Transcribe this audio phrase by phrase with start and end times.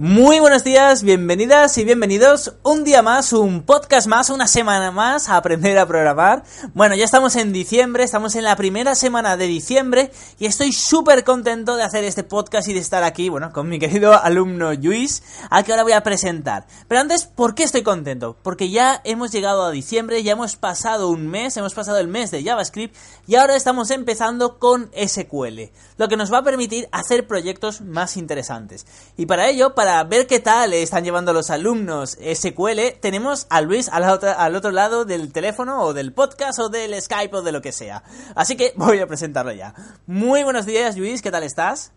[0.00, 5.28] Muy buenos días, bienvenidas y bienvenidos un día más, un podcast más, una semana más
[5.28, 6.44] a aprender a programar.
[6.72, 11.24] Bueno, ya estamos en diciembre, estamos en la primera semana de diciembre y estoy súper
[11.24, 15.24] contento de hacer este podcast y de estar aquí, bueno, con mi querido alumno Luis,
[15.50, 16.68] al que ahora voy a presentar.
[16.86, 18.36] Pero antes, ¿por qué estoy contento?
[18.44, 22.30] Porque ya hemos llegado a diciembre, ya hemos pasado un mes, hemos pasado el mes
[22.30, 22.94] de JavaScript
[23.26, 28.16] y ahora estamos empezando con SQL, lo que nos va a permitir hacer proyectos más
[28.16, 28.86] interesantes.
[29.16, 33.62] Y para ello, para para ver qué tal están llevando los alumnos SQL, tenemos a
[33.62, 37.52] Luis al, al otro lado del teléfono o del podcast o del Skype o de
[37.52, 38.02] lo que sea.
[38.34, 39.72] Así que voy a presentarlo ya.
[40.06, 41.92] Muy buenos días, Luis, ¿qué tal estás?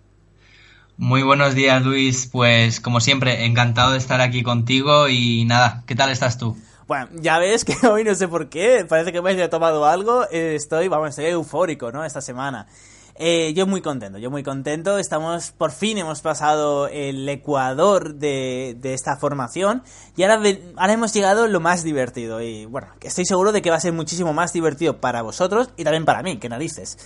[0.96, 2.30] Muy buenos días, Luis.
[2.32, 6.56] Pues como siempre, encantado de estar aquí contigo y nada, ¿qué tal estás tú?
[6.88, 10.30] Bueno, ya ves que hoy no sé por qué, parece que me he tomado algo,
[10.30, 12.06] estoy, vamos, estoy eufórico, ¿no?
[12.06, 12.68] Esta semana.
[13.24, 14.98] Eh, yo muy contento, yo muy contento.
[14.98, 19.84] Estamos, por fin hemos pasado el ecuador de, esta formación
[20.18, 22.42] y ahora, hemos llegado lo más divertido.
[22.42, 25.84] Y bueno, estoy seguro de que va a ser muchísimo más divertido para vosotros y
[25.84, 26.98] también para mí, que narices.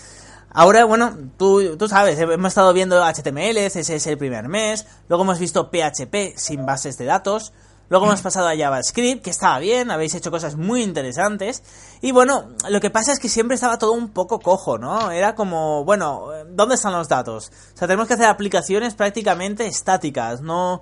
[0.51, 5.37] Ahora, bueno, tú, tú sabes, hemos estado viendo HTML, CSS el primer mes, luego hemos
[5.37, 7.51] visto PHP sin bases de datos,
[7.89, 11.63] Luego hemos pasado a JavaScript, que estaba bien, habéis hecho cosas muy interesantes.
[12.01, 15.11] Y bueno, lo que pasa es que siempre estaba todo un poco cojo, ¿no?
[15.11, 17.51] Era como, bueno, ¿dónde están los datos?
[17.73, 20.81] O sea, tenemos que hacer aplicaciones prácticamente estáticas, no...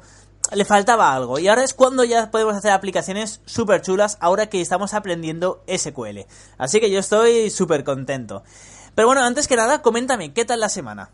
[0.52, 1.40] Le faltaba algo.
[1.40, 6.26] Y ahora es cuando ya podemos hacer aplicaciones súper chulas, ahora que estamos aprendiendo SQL.
[6.58, 8.44] Así que yo estoy súper contento.
[8.94, 11.12] Pero bueno, antes que nada, coméntame, ¿qué tal la semana?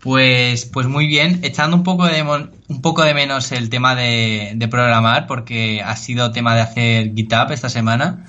[0.00, 4.68] Pues, pues muy bien, echando un poco de, un poco de menos el tema de,
[4.70, 8.26] programar, porque ha sido tema de hacer GitHub esta semana.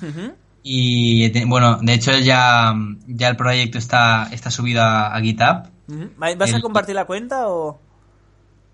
[0.64, 2.74] Y bueno, de hecho ya,
[3.08, 5.70] ya el proyecto está, está subido a, GitHub.
[6.18, 7.80] ¿Vas a compartir la cuenta o...?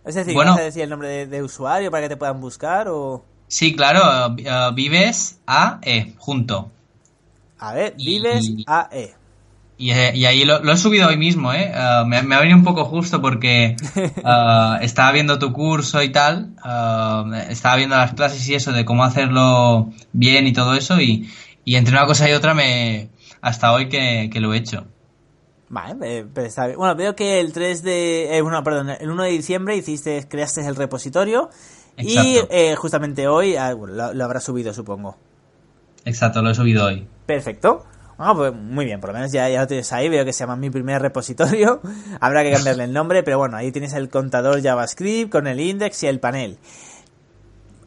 [0.06, 3.24] Es decir, ¿vas a decir el nombre de, usuario para que te puedan buscar o...?
[3.48, 6.72] Sí, claro, uh, Vives AE, junto.
[7.60, 9.16] A ver, Vives AE.
[9.92, 11.72] Eh, y, ahí lo, he subido hoy mismo, ¿eh?
[11.74, 16.54] Uh, me, ha venido un poco justo porque uh, estaba viendo tu curso y tal,
[16.64, 21.30] uh, estaba viendo las clases y eso de cómo hacerlo bien y todo eso y,
[21.66, 23.10] entre una cosa y otra me
[23.42, 24.86] hasta hoy que, lo he hecho.
[25.70, 26.78] Vale, pero está bien.
[26.78, 28.38] Bueno, veo que el 3 de...
[28.38, 31.50] Eh, bueno, perdón, el 1 de diciembre hiciste, creaste el repositorio
[31.98, 35.18] y eh, justamente hoy ah, lo, lo habrás subido, supongo.
[36.06, 37.08] Exacto, lo he subido hoy.
[37.26, 37.86] Perfecto.
[38.18, 40.42] Ah, pues muy bien, por lo menos ya, ya lo tienes ahí, veo que se
[40.42, 41.82] llama mi primer repositorio,
[42.20, 46.04] habrá que cambiarle el nombre, pero bueno, ahí tienes el contador JavaScript con el index
[46.04, 46.58] y el panel.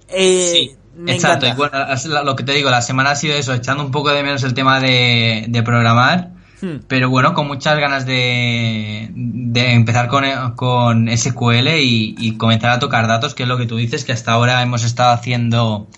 [0.08, 0.76] Eh, sí,
[1.06, 1.78] exacto, y bueno,
[2.24, 4.54] lo que te digo, la semana ha sido eso, echando un poco de menos el
[4.54, 6.86] tema de, programar, hmm.
[6.88, 10.24] pero bueno, con muchas ganas de, de empezar con,
[10.56, 14.12] con SQL y, y comenzar a tocar datos, que es lo que tú dices, que
[14.12, 15.88] hasta ahora hemos estado haciendo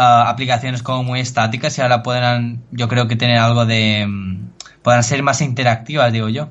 [0.00, 4.06] aplicaciones como muy estáticas y ahora pueden, yo creo que tener algo de...
[4.06, 4.50] Mm,
[4.82, 6.48] puedan ser más interactivas, digo yo.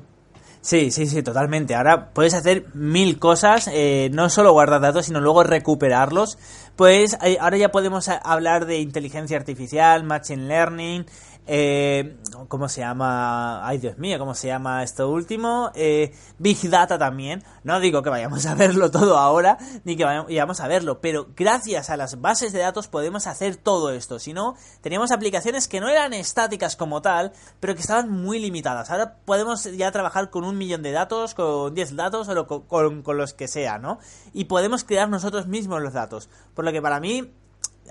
[0.62, 1.74] Sí, sí, sí, totalmente.
[1.74, 6.36] Ahora puedes hacer mil cosas, eh, no solo guardar datos, sino luego recuperarlos.
[6.76, 11.06] Pues eh, ahora ya podemos hablar de inteligencia artificial, machine learning,
[11.52, 12.16] eh,
[12.46, 13.66] ¿Cómo se llama?
[13.66, 15.72] Ay, Dios mío, ¿cómo se llama esto último?
[15.74, 17.42] Eh, Big Data también.
[17.64, 21.90] No digo que vayamos a verlo todo ahora, ni que vayamos a verlo, pero gracias
[21.90, 24.20] a las bases de datos podemos hacer todo esto.
[24.20, 28.88] Si no, teníamos aplicaciones que no eran estáticas como tal, pero que estaban muy limitadas.
[28.92, 33.16] Ahora podemos ya trabajar con un millón de datos, con 10 datos o con, con
[33.16, 33.98] los que sea, ¿no?
[34.32, 36.28] Y podemos crear nosotros mismos los datos.
[36.54, 37.32] Por lo que para mí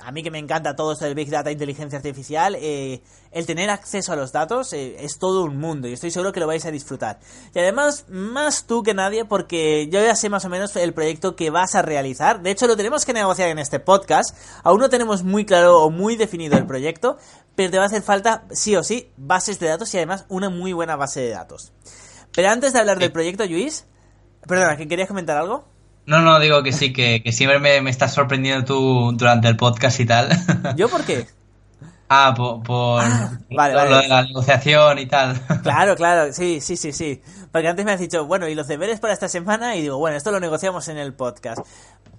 [0.03, 3.01] a mí que me encanta todo esto del Big Data, inteligencia artificial, eh,
[3.31, 6.39] el tener acceso a los datos eh, es todo un mundo y estoy seguro que
[6.39, 7.19] lo vais a disfrutar.
[7.53, 11.35] Y además, más tú que nadie, porque yo ya sé más o menos el proyecto
[11.35, 12.41] que vas a realizar.
[12.41, 14.35] De hecho, lo tenemos que negociar en este podcast.
[14.63, 17.17] Aún no tenemos muy claro o muy definido el proyecto,
[17.55, 20.49] pero te va a hacer falta, sí o sí, bases de datos y además una
[20.49, 21.71] muy buena base de datos.
[22.33, 23.85] Pero antes de hablar del proyecto, Luis,
[24.47, 25.65] perdona, ¿que querías comentar algo?
[26.09, 29.99] No, no, digo que sí, que, siempre me, me, estás sorprendiendo tú durante el podcast
[29.99, 30.29] y tal.
[30.75, 31.27] ¿Yo por qué?
[32.11, 35.39] Ah, por, por ah, lo de la negociación y tal.
[35.61, 37.21] Claro, claro, sí, sí, sí, sí.
[37.51, 40.17] Porque antes me has dicho, bueno, y los deberes para esta semana, y digo, bueno,
[40.17, 41.59] esto lo negociamos en el podcast.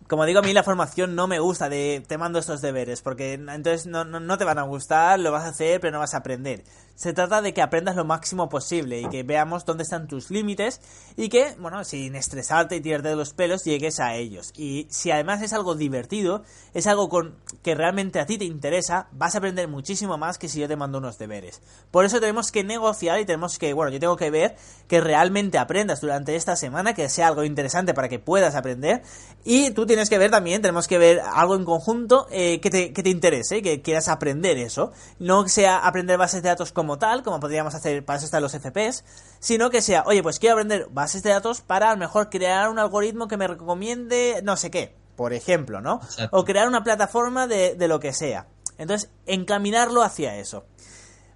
[0.08, 3.32] como digo, a mí la formación no me gusta de te mando estos deberes, porque
[3.32, 6.18] entonces no, no, te van a gustar, lo vas a hacer, pero no vas a
[6.18, 6.62] aprender.
[7.00, 10.82] Se trata de que aprendas lo máximo posible y que veamos dónde están tus límites
[11.16, 14.52] y que, bueno, sin estresarte y tirarte de los pelos, llegues a ellos.
[14.54, 16.42] Y si además es algo divertido,
[16.74, 20.50] es algo con que realmente a ti te interesa, vas a aprender muchísimo más que
[20.50, 21.62] si yo te mando unos deberes.
[21.90, 24.56] Por eso tenemos que negociar y tenemos que, bueno, yo tengo que ver
[24.86, 29.00] que realmente aprendas durante esta semana, que sea algo interesante para que puedas aprender
[29.42, 32.92] y tú tienes que ver también, tenemos que ver algo en conjunto eh, que, te,
[32.92, 34.92] que te interese, que quieras aprender eso.
[35.18, 38.52] No sea aprender bases de datos como tal, como podríamos hacer para eso están los
[38.52, 39.04] FPs,
[39.38, 42.68] sino que sea, oye, pues quiero aprender bases de datos para a lo mejor crear
[42.68, 46.00] un algoritmo que me recomiende no sé qué, por ejemplo, ¿no?
[46.30, 48.46] O crear una plataforma de, de lo que sea.
[48.78, 50.64] Entonces, encaminarlo hacia eso.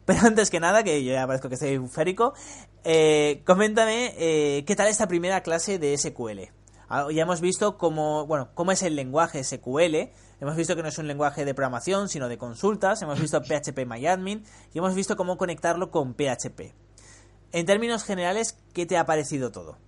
[0.05, 2.35] Pero antes que nada, que yo ya parezco que estoy euférico,
[2.85, 6.54] eh, coméntame eh, qué tal esta primera clase de SQL.
[6.89, 10.11] Ah, ya hemos visto cómo, bueno, cómo es el lenguaje SQL,
[10.41, 13.87] hemos visto que no es un lenguaje de programación, sino de consultas, hemos visto PHP
[13.87, 16.75] MyAdmin y hemos visto cómo conectarlo con PHP.
[17.53, 19.79] En términos generales, ¿qué te ha parecido todo?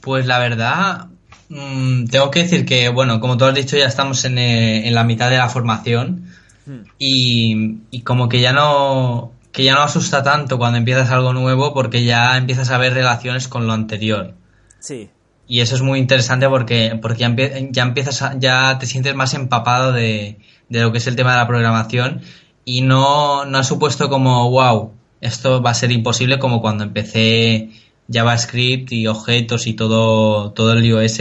[0.00, 1.06] Pues la verdad,
[1.48, 5.04] mm, tengo que decir que, bueno, como tú has dicho, ya estamos en, eh, la
[5.04, 6.26] mitad de la formación
[6.66, 6.80] hmm.
[6.98, 11.74] y, y, como que ya no que ya no asusta tanto cuando empiezas algo nuevo
[11.74, 14.34] porque ya empiezas a ver relaciones con lo anterior.
[14.80, 15.10] Sí.
[15.52, 17.36] Y eso es muy interesante porque, porque ya,
[17.70, 20.38] ya empiezas, ya te sientes más empapado de,
[20.70, 22.22] lo que es el tema de la programación
[22.64, 27.68] y no, no ha supuesto como, wow, esto va a ser imposible como cuando empecé
[28.10, 31.18] JavaScript y objetos y todo, todo el iOS,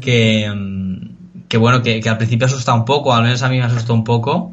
[0.00, 0.50] que,
[1.46, 4.04] que bueno, que, al principio asusta un poco, al menos a mí me asustó un
[4.04, 4.50] poco,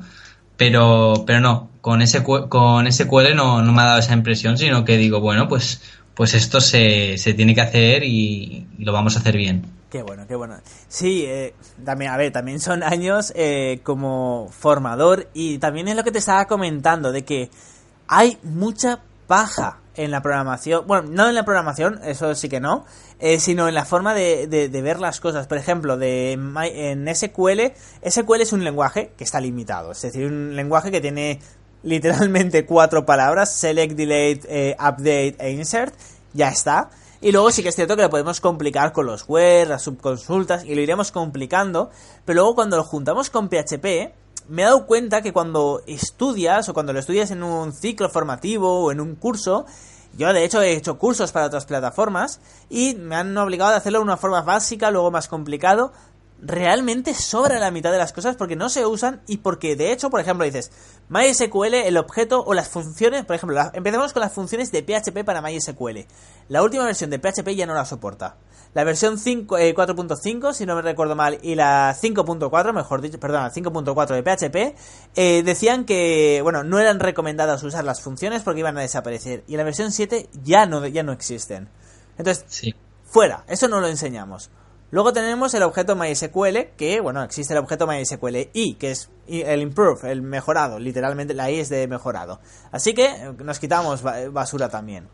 [0.58, 4.84] pero, pero no, con ese con SQL no, no me ha dado esa impresión, sino
[4.84, 5.82] que digo, bueno, pues
[6.16, 9.66] pues esto se, se tiene que hacer y, lo vamos a hacer bien.
[9.90, 10.56] Qué bueno, qué bueno.
[10.88, 11.54] Sí, eh,
[11.84, 16.20] también, a ver, también son años eh, como formador y también es lo que te
[16.20, 17.50] estaba comentando, de que
[18.08, 22.86] hay mucha paja en la programación, bueno, no en la programación, eso sí que no,
[23.20, 25.48] eh, sino en la forma de, de, ver las cosas.
[25.48, 27.74] Por ejemplo, de, en SQL,
[28.08, 31.40] SQL es un lenguaje que está limitado, es decir, un lenguaje que tiene
[31.86, 35.94] literalmente cuatro palabras, select, delete, eh, update e insert,
[36.34, 36.90] ya está.
[37.22, 40.66] Y luego sí que es cierto que lo podemos complicar con los where, las subconsultas,
[40.66, 41.90] y lo iremos complicando,
[42.26, 44.14] pero luego cuando lo juntamos con PHP,
[44.48, 48.86] me he dado cuenta que cuando estudias, o cuando lo estudias en un ciclo formativo
[48.86, 49.66] o en un curso,
[50.18, 52.40] yo de hecho he hecho cursos para otras plataformas
[52.70, 55.94] y me han obligado a hacerlo de una forma básica, luego más complicado,
[56.42, 60.10] realmente sobra la mitad de las cosas porque no se usan y porque de hecho,
[60.10, 60.72] por ejemplo, dices
[61.10, 65.42] MySQL, el objeto o las funciones, por ejemplo, empecemos con las funciones de PHP para
[65.42, 66.06] MySQL.
[66.50, 68.38] La última versión de PHP ya no la soporta.
[68.74, 73.44] La versión 4.5, eh, si no me recuerdo mal, y la 5.4, mejor dicho, perdón,
[73.44, 74.76] la 5.4 de PHP,
[75.16, 79.46] eh, decían que, bueno, no eran recomendadas usar las funciones porque iban a desaparecer.
[79.48, 81.70] Y en la versión 7 ya no, ya no existen.
[82.18, 82.76] Entonces, sí.
[83.06, 84.50] fuera, eso no lo enseñamos.
[84.92, 89.62] Luego tenemos el objeto MySQL, que, bueno, existe el objeto MySQL i, que es el
[89.62, 92.40] improve, el mejorado, literalmente la i es de mejorado.
[92.72, 95.08] Así que eh, nos quitamos basura también.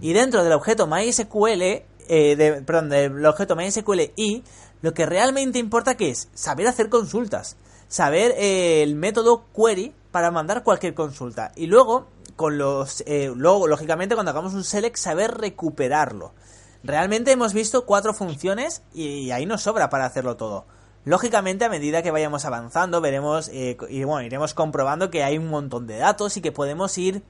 [0.00, 1.62] Y dentro del objeto MySQL,
[2.08, 4.42] eh, perdón, del objeto MySQL i,
[4.80, 7.58] lo que realmente importa que es saber hacer consultas,
[7.88, 11.52] saber eh, el método query para mandar cualquier consulta.
[11.56, 16.32] Y luego, con los, luego, lógicamente, cuando hagamos un select, saber recuperarlo.
[16.82, 20.64] Realmente hemos visto cuatro funciones y ahí nos sobra para hacerlo todo.
[21.04, 25.48] Lógicamente, a medida que vayamos avanzando, veremos eh, y bueno, iremos comprobando que hay un
[25.48, 27.22] montón de datos y que podemos ir.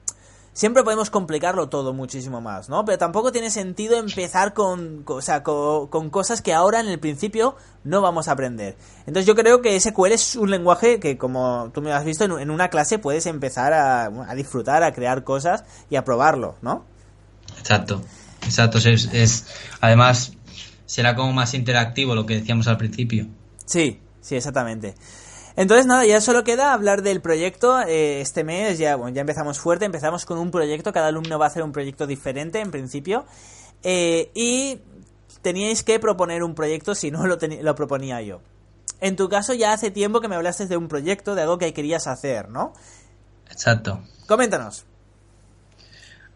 [0.53, 2.83] Siempre podemos complicarlo todo muchísimo más, ¿no?
[2.83, 7.55] Pero tampoco tiene sentido empezar con, o sea, con, cosas que ahora en el principio
[7.85, 8.75] no vamos a aprender.
[9.07, 12.51] Entonces yo creo que SQL es un lenguaje que, como tú me has visto, en,
[12.51, 16.83] una clase puedes empezar a, a disfrutar, a crear cosas y a probarlo, ¿no?
[17.57, 18.01] Exacto.
[18.43, 19.45] Exacto, es,
[19.79, 20.33] además
[20.85, 23.27] será como más interactivo lo que decíamos al principio.
[23.65, 24.95] Sí, sí, exactamente.
[25.55, 27.81] Entonces nada, ya solo queda hablar del proyecto.
[27.81, 31.45] Eh, este mes ya, bueno, ya empezamos fuerte, empezamos con un proyecto, cada alumno va
[31.45, 33.25] a hacer un proyecto diferente en principio.
[33.83, 34.79] Eh, y
[35.41, 38.41] teníais que proponer un proyecto si no lo, lo proponía yo.
[39.01, 41.73] En tu caso ya hace tiempo que me hablaste de un proyecto, de algo que
[41.73, 42.73] querías hacer, ¿no?
[43.49, 44.01] Exacto.
[44.27, 44.85] Coméntanos.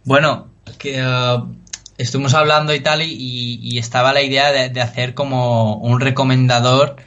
[0.04, 1.56] Bueno, que uh,
[1.98, 6.98] estuvimos hablando y tal, y, estaba la idea de, hacer como un recomendador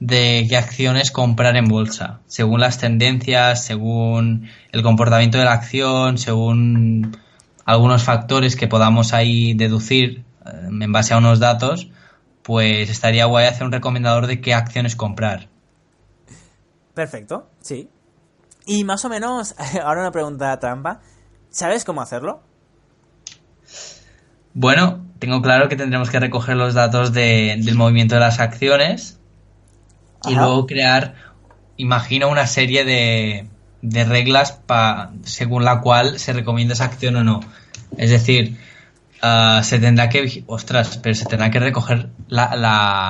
[0.00, 6.18] de qué acciones comprar en bolsa, según las tendencias, según el comportamiento de la acción,
[6.18, 7.16] según
[7.64, 11.88] algunos factores que podamos ahí deducir eh, en base a unos datos,
[12.42, 15.48] pues estaría guay hacer un recomendador de qué acciones comprar.
[16.92, 17.88] Perfecto, sí.
[18.66, 21.00] Y más o menos, ahora una pregunta trampa.
[21.50, 22.42] ¿Sabes cómo hacerlo?
[24.54, 29.18] Bueno, tengo claro que tendremos que recoger los datos del movimiento de las acciones
[30.26, 31.14] y luego crear,
[31.76, 33.46] imagino, una serie de,
[33.82, 37.40] de reglas pa, según la cual se recomienda esa acción o no.
[37.98, 38.56] Es decir,
[39.22, 42.56] ah, se tendrá que, ostras, pero se tendrá que recoger la,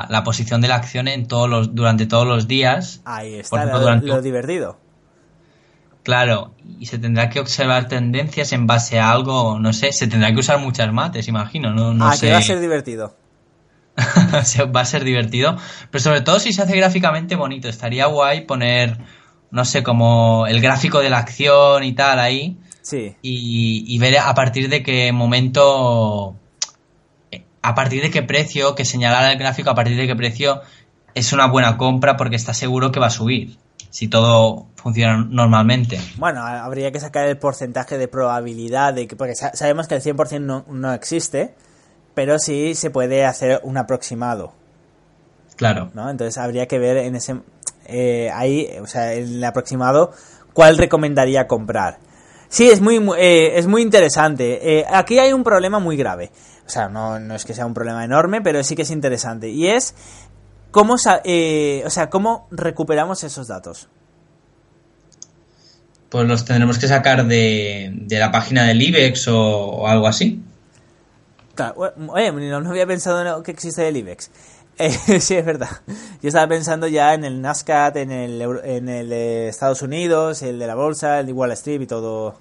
[0.09, 3.03] la, posición de la acción en todos los, durante todos los días.
[3.05, 4.84] Ahí está, lo divertido.
[6.05, 10.35] Claro, y se tendrá que observar tendencias en base a algo, no sé, se tendrá
[10.35, 13.17] que usar muchas mates, imagino, no, no ah, que va a ser divertido.
[14.77, 15.57] va a ser divertido,
[15.91, 18.99] pero sobre todo si se hace gráficamente bonito, estaría guay poner,
[19.51, 22.59] no sé, como el gráfico de la acción y tal ahí.
[22.83, 23.17] Sí.
[23.23, 26.37] Y, y ver a partir de qué momento,
[27.63, 30.61] a partir de qué precio, que señalar el gráfico a partir de qué precio
[31.15, 33.57] es una buena compra porque está seguro que va a subir
[33.95, 36.01] si todo funciona normalmente.
[36.17, 40.41] Bueno, habría que sacar el porcentaje de probabilidad de que, porque sabemos que el 100%
[40.41, 41.55] no, no existe,
[42.13, 44.53] pero sí se puede hacer un aproximado.
[45.55, 45.93] Claro.
[45.95, 46.11] ¿no?
[46.11, 47.37] Entonces habría que ver en ese
[47.87, 50.11] eh, ahí, o sea, en el aproximado,
[50.53, 51.99] cuál recomendaría comprar.
[52.49, 54.79] Sí, es muy, eh, es muy interesante.
[54.81, 56.33] Eh, aquí hay un problema muy grave.
[56.67, 59.51] O sea, no, no es que sea un problema enorme, pero sí que es interesante.
[59.51, 59.95] Y es
[60.75, 63.87] ¿Cómo, eh, o sea, ¿Cómo recuperamos esos datos?
[66.09, 70.43] Pues los tendremos que sacar de, la página del IBEX o, algo así.
[71.87, 74.33] oye, no, había pensado que existe el IBEX.
[74.79, 74.91] Eh,
[75.21, 75.71] sí, es verdad.
[76.21, 80.59] Yo estaba pensando ya en el NASCAR, en el, en el de Estados Unidos, el
[80.59, 82.41] de la bolsa, el de Wall Street y todo.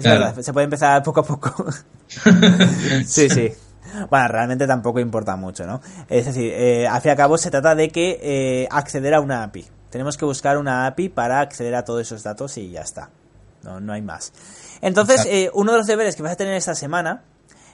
[0.00, 1.66] Es verdad, se puede empezar poco a poco.
[3.06, 3.52] sí, sí.
[4.10, 5.80] Bueno, realmente tampoco importa mucho, ¿no?
[6.08, 9.20] Es decir, eh, al fin y al cabo se trata de que eh, acceder a
[9.20, 9.66] una API.
[9.90, 13.10] Tenemos que buscar una API para acceder a todos esos datos y ya está.
[13.62, 14.32] No, no hay más.
[14.80, 17.24] Entonces, eh, uno de los deberes que vas a tener esta semana,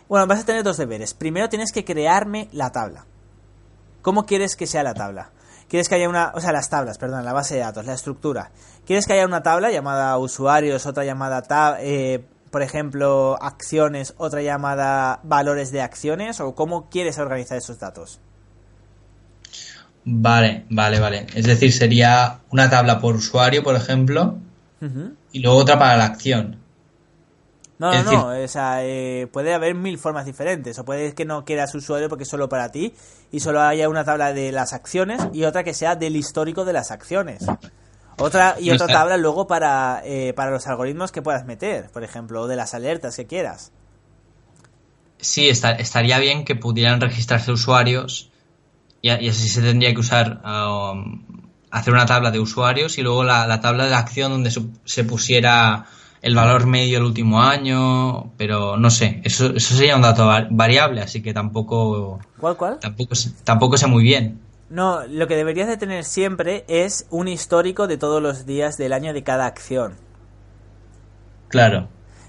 [0.08, 1.14] bueno, vas a tener dos deberes.
[1.14, 3.06] Primero tienes que crearme la tabla.
[4.02, 5.30] ¿Cómo quieres que sea la tabla?
[5.68, 8.50] ¿Quieres que haya una, o sea, las tablas, perdón, la base de datos, la estructura?
[8.86, 14.40] ¿Quieres que haya una tabla llamada usuarios, otra llamada tab, eh, por ejemplo, acciones, otra
[14.40, 16.38] llamada valores de acciones?
[16.38, 18.20] ¿O cómo quieres organizar esos datos?
[20.04, 21.26] Vale, vale, vale.
[21.34, 24.38] Es decir, sería una tabla por usuario, por ejemplo,
[25.32, 26.60] y luego otra para la acción.
[27.80, 30.78] No, no, no, o sea, eh, puede haber mil formas diferentes.
[30.78, 32.94] O puede que no quieras usuario porque es solo para ti
[33.32, 36.72] y solo haya una tabla de las acciones y otra que sea del histórico de
[36.72, 37.46] las acciones.
[38.18, 42.42] Otra y otra tabla luego para, eh, para los algoritmos que puedas meter, por ejemplo,
[42.42, 43.72] o de las alertas que quieras.
[45.18, 48.30] Sí, estaría bien que pudieran registrarse usuarios
[49.00, 51.22] y, así se tendría que usar, um,
[51.70, 54.50] hacer una tabla de usuarios y luego la, tabla de acción donde
[54.84, 55.86] se, pusiera
[56.22, 61.00] el valor medio el último año, pero no sé, eso, eso sería un dato variable,
[61.00, 62.20] así que tampoco...
[62.38, 62.78] ¿Cuál, cuál?
[62.80, 64.40] Tampoco, tampoco sé muy bien.
[64.74, 68.92] No, lo que deberías de tener siempre es un histórico de todos los días del
[68.92, 69.94] año de cada acción.
[71.46, 71.86] Claro.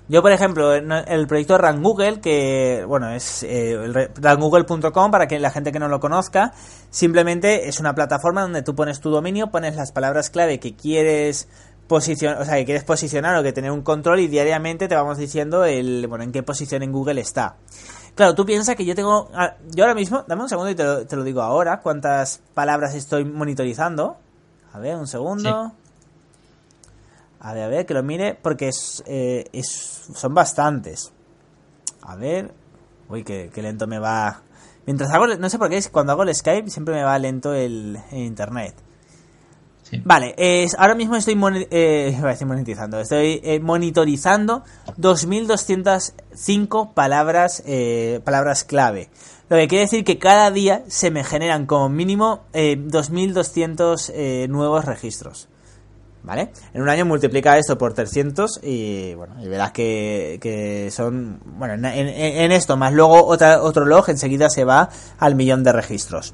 [0.08, 5.50] Yo, por ejemplo, el proyecto Run Google, que, bueno, es eh, rangoogle.com para que la
[5.50, 6.54] gente que no lo conozca,
[6.92, 11.48] simplemente es una plataforma donde tú pones tu dominio, pones las palabras clave que quieres
[11.88, 15.18] posicionar, o sea, que quieres posicionar o que tener un control y diariamente te vamos
[15.18, 17.56] diciendo el, bueno, en qué posición en Google está.
[18.16, 19.30] Claro, tú piensas que yo tengo.
[19.34, 23.26] Ah, yo ahora mismo, dame un segundo y te lo, digo ahora, cuántas palabras estoy
[23.26, 24.18] monitorizando.
[24.72, 25.74] A ver, un segundo.
[27.42, 29.68] A ver, a ver, que lo mire, porque es, eh, es
[30.14, 31.12] son bastantes.
[32.02, 32.54] A ver.
[33.10, 34.42] Uy, que, lento me va.
[34.86, 35.28] Mientras hago.
[35.28, 38.76] No sé por qué, cuando hago el Skype siempre me va lento el internet.
[40.04, 41.40] Vale, es, ahora mismo estoy
[41.72, 44.64] eh, monetizando, estoy eh, monitorizando
[44.98, 49.10] 2.205 palabras, eh, palabras clave.
[49.48, 55.50] Lo que quiere decir que cada día se me generan como mínimo 2.200 nuevos registros.
[56.24, 56.50] ¿Vale?
[56.74, 62.52] En un año multiplica esto por 300 y bueno, y verás que, son, bueno, en,
[62.52, 64.90] esto más luego otra, otro log enseguida se va
[65.20, 66.34] al millón de registros.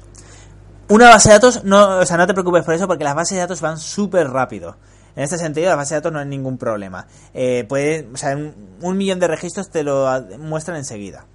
[0.88, 3.36] Una base de datos, no, o sea, no te preocupes por eso porque las bases
[3.36, 4.76] de datos van súper rápido.
[5.14, 7.06] En este sentido, la base de datos no hay ningún problema.
[7.34, 10.08] Eh, puede, o sea, un, millón de registros te lo
[10.38, 11.26] muestran enseguida.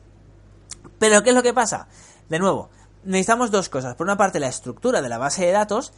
[1.00, 1.88] Pero, ¿qué es lo que pasa?
[2.28, 2.70] De nuevo,
[3.04, 3.96] necesitamos dos cosas.
[3.96, 5.94] Por una parte, la estructura de la base de datos.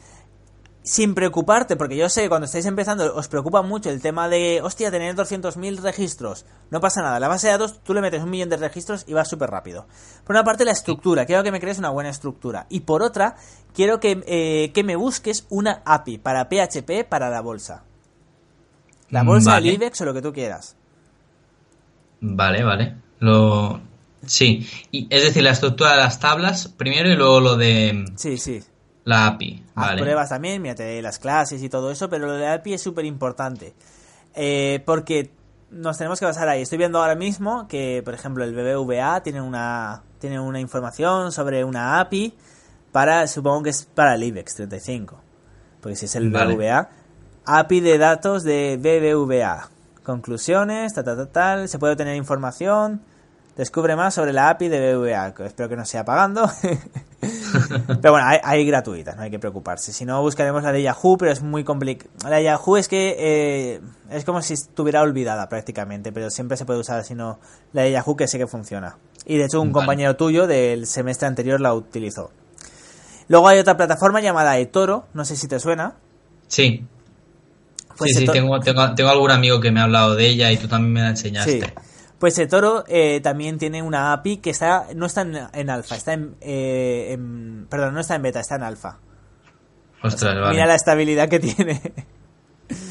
[0.84, 4.62] Sin preocuparte, porque yo sé que cuando estáis empezando os preocupa mucho el tema de,
[4.64, 6.46] hostia, tener 200.000 registros.
[6.72, 9.14] No pasa nada, la base de datos tú le metes un millón de registros y
[9.14, 9.86] va súper rápido.
[10.24, 12.66] Por una parte la estructura, quiero que me crees una buena estructura.
[12.70, 13.36] Y por otra,
[13.74, 17.84] quiero que, eh, que me busques una API para PHP para la bolsa.
[19.10, 20.76] La bolsa, del IBEX o lo que tú quieras.
[22.22, 22.96] Vale, vale.
[23.20, 23.82] Lo...
[24.26, 28.06] Sí, y, es decir, la estructura de las tablas primero y luego lo de...
[28.16, 28.62] Sí, sí.
[29.06, 29.64] La API.
[29.74, 30.02] Vale.
[30.02, 33.06] pruebas también, mírate las clases y todo eso, pero lo de la API es súper
[33.06, 33.74] importante.
[34.36, 35.32] Eh, porque
[35.72, 36.62] nos tenemos que basar ahí.
[36.62, 41.64] Estoy viendo ahora mismo que, por ejemplo, el BBVA tiene una, tiene una información sobre
[41.64, 42.34] una API
[42.92, 45.22] para, supongo que es para el IBEX 35.
[45.82, 46.90] Porque si es el BBVA,
[47.46, 49.70] API de datos de BBVA.
[50.04, 51.70] Conclusiones, tal, tal, tal, tal.
[51.70, 53.02] Se puede obtener información.
[53.60, 55.34] Descubre más sobre la API de BBVA.
[55.46, 56.50] espero que no sea pagando.
[58.02, 59.92] pero bueno, hay, gratuitas, no hay que preocuparse.
[59.92, 62.10] Si no, buscaremos la de Yahoo, pero es muy complicado.
[62.24, 66.64] La de Yahoo es que eh, es como si estuviera olvidada prácticamente, pero siempre se
[66.64, 67.42] puede usar, sino
[67.74, 68.96] la de Yahoo que sé que funciona.
[69.26, 72.32] Y de hecho, un compañero tuyo del semestre anterior la utilizó.
[73.28, 75.96] Luego hay otra plataforma llamada eToro, no sé si te suena.
[76.48, 76.86] Sí.
[77.98, 80.70] Pues sí, sí, tengo, tengo, algún amigo que me ha hablado de ella y tú
[80.70, 81.60] también me la enseñaste.
[81.60, 81.89] Sí.
[82.20, 87.14] Pues eToro eh, también tiene una API que está no está en, alfa, está eh,
[87.14, 89.00] en, Perdón, no está en beta, está en alfa.
[90.04, 90.52] Ostras, vale.
[90.52, 91.82] Mira la estabilidad que tiene.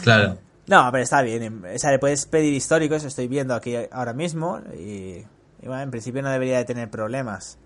[0.02, 0.38] Claro.
[0.68, 1.64] No, pero está bien.
[1.64, 4.60] O sea, le puedes pedir históricos, estoy viendo aquí ahora mismo.
[4.78, 5.24] Y,
[5.62, 7.58] bueno, en principio no debería de tener problemas.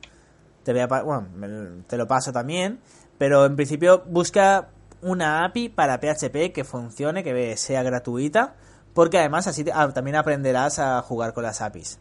[0.62, 2.78] Te, voy a, bueno, te lo paso también.
[3.18, 4.68] Pero en principio busca
[5.00, 8.54] una API para PHP que funcione, que sea gratuita,
[8.94, 11.98] porque además así ah, también aprenderás a jugar con las APIs.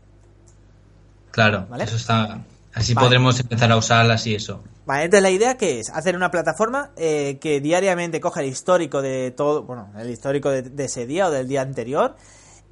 [1.31, 2.43] Claro, eso está.
[2.73, 4.63] Así podremos empezar a usarlas y eso.
[4.85, 9.01] Vale, entonces la idea que es hacer una plataforma eh, que diariamente coja el histórico
[9.01, 12.15] de todo, bueno, el histórico de, ese día o del día anterior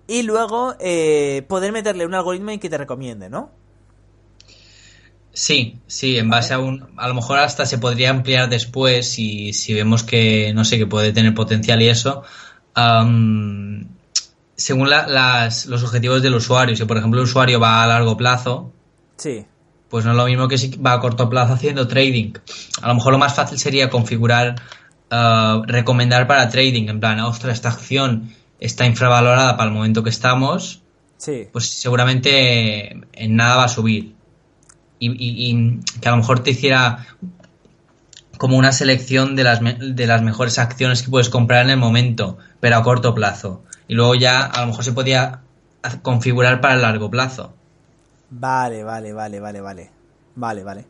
[0.08, 3.52] y luego eh, poder meterle un algoritmo y que te recomiende, ¿no?
[5.34, 6.90] Sí, sí, en base a un...
[6.98, 10.88] A lo mejor hasta se podría ampliar después si, si vemos que, no sé, que
[10.88, 12.24] puede tener potencial y eso.
[14.60, 16.76] Según las, los objetivos del usuario.
[16.76, 18.72] Si, por ejemplo, el usuario va a largo plazo,
[19.18, 19.46] sí.
[19.90, 22.34] pues no es lo mismo que si va a corto plazo haciendo trading.
[22.82, 24.56] A lo mejor lo más fácil sería configurar,
[25.12, 26.90] ah, recomendar para trading.
[26.90, 30.82] En plan, ostras, esta acción está infravalorada para el momento que estamos.
[31.18, 31.48] Sí.
[31.52, 34.20] Pues seguramente en nada va a subir
[35.00, 37.06] y, que a lo mejor te hiciera
[38.38, 42.38] como una selección de las, de las mejores acciones que puedes comprar en el momento,
[42.60, 43.64] pero a corto plazo.
[43.90, 45.42] Y luego ya a lo mejor se podía
[46.04, 47.54] configurar para el largo plazo.
[48.30, 49.90] Vale, vale, vale, vale, vale.
[50.36, 50.86] Vale, vale.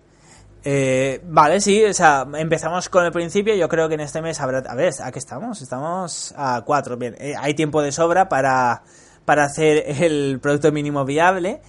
[0.66, 3.56] Eh, vale, sí, o sea, empezamos con el principio.
[3.56, 4.60] Yo creo que en este mes habrá.
[4.60, 5.62] A ver, ¿a qué estamos?
[5.62, 6.98] Estamos a cuatro.
[6.98, 8.84] Bien, eh, hay tiempo de sobra para,
[9.24, 11.62] para hacer el producto mínimo viable.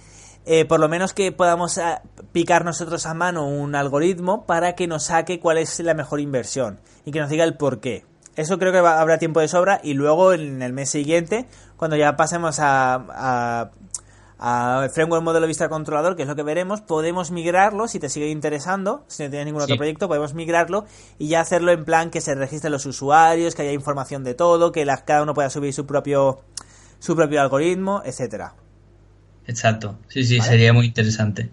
[0.45, 2.01] Eh, por lo menos que podamos ah,
[2.33, 6.81] picar nosotros a mano un algoritmo para que nos saque cuál es la mejor inversión
[7.05, 8.03] y que nos diga el por qué.
[8.35, 12.15] Eso creo que habrá tiempo de sobra y luego en el mes siguiente, cuando ya
[12.15, 13.69] pasemos a,
[14.39, 18.29] a, framework modelo vista controlador, que es lo que veremos, podemos migrarlo, si te sigue
[18.29, 20.85] interesando, si no tienes ningún otro proyecto, podemos migrarlo
[21.19, 24.71] y ya hacerlo en plan que se registren los usuarios, que haya información de todo,
[24.71, 26.41] que cada uno pueda subir su propio,
[26.99, 28.55] su propio algoritmo, etcétera.
[29.45, 31.49] Exacto, sí, sí, sería muy interesante.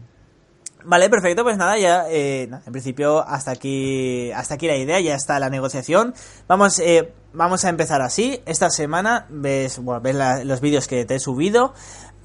[0.85, 5.14] Vale, perfecto, pues nada, ya eh, en principio hasta aquí hasta aquí la idea, ya
[5.14, 6.14] está la negociación.
[6.47, 8.41] Vamos eh, vamos a empezar así.
[8.47, 11.75] Esta semana ves, bueno, ves los vídeos que te he subido,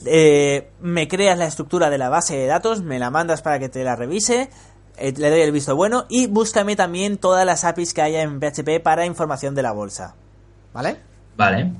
[0.05, 3.69] eh, me creas la estructura de la base de datos, me la mandas para que
[3.69, 4.49] te la revise,
[4.97, 8.81] le doy el visto bueno y búscame también todas las APIs que haya en PHP
[8.83, 10.15] para información de la bolsa.
[10.73, 10.97] ¿Vale?
[11.35, 11.73] Vale.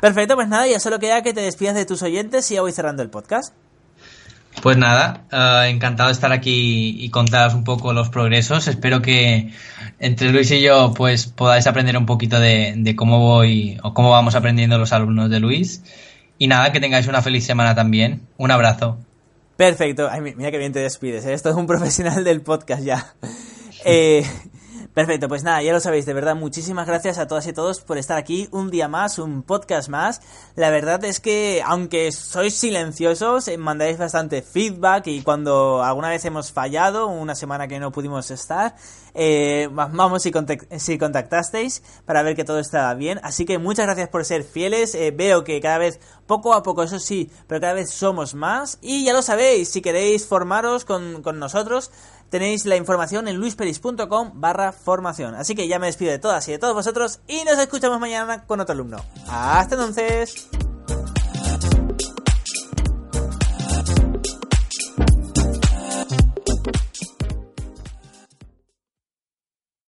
[0.00, 2.72] Perfecto, pues nada, ya solo queda que te despidas de tus oyentes y ya voy
[2.72, 3.54] cerrando el podcast.
[4.62, 8.66] Pues nada, eh, encantado de estar aquí y contaros un poco los progresos.
[8.68, 9.52] Espero que
[9.98, 14.34] entre Luis y yo pues podáis aprender un poquito de, cómo voy o cómo vamos
[14.34, 15.82] aprendiendo los alumnos de Luis.
[16.38, 18.22] Y nada, que tengáis una feliz semana también.
[18.36, 18.98] Un abrazo.
[19.56, 20.08] Perfecto.
[20.10, 21.24] Ay, mira que bien te despides.
[21.26, 21.34] ¿eh?
[21.34, 23.14] Esto es un profesional del podcast ya.
[23.84, 24.24] Eh,
[24.94, 27.98] Perfecto, pues nada, ya lo sabéis, de verdad, muchísimas gracias a todas y todos por
[27.98, 30.20] estar aquí un día más, un podcast más.
[30.54, 36.24] La verdad es que, aunque sois silenciosos, eh, mandáis bastante feedback y cuando alguna vez
[36.26, 38.76] hemos fallado, una semana que no pudimos estar,
[39.14, 40.30] eh, vamos si,
[40.98, 43.18] contactasteis para ver que todo está bien.
[43.24, 44.94] Así que muchas gracias por ser fieles.
[44.94, 48.78] Eh, veo que cada vez, poco a poco, eso sí, pero cada vez somos más.
[48.80, 51.90] Y ya lo sabéis, si queréis formaros con, con nosotros,
[52.30, 55.34] tenéis la información en luisperis.com barra formación.
[55.34, 58.44] Así que ya me despido de todas y de todos vosotros y nos escuchamos mañana
[58.46, 58.98] con otro alumno.
[59.28, 60.48] Hasta entonces.